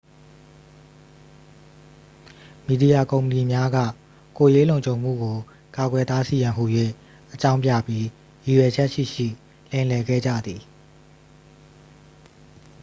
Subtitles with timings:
[2.67, 3.77] "မီဒီယာကုမ္ပဏီများက
[4.37, 5.37] "ကိုယ်ရေးလုံခြုံမှုကို
[5.77, 6.63] ကာကွယ်တားဆီးရန်" ဟူ၍
[7.33, 8.05] အကြောင်းပြပြီး
[8.47, 9.27] ရည်ရွယ်ချက်ရှိရှိ
[9.71, 10.61] လိမ်လည်ခဲ့ကြသည်။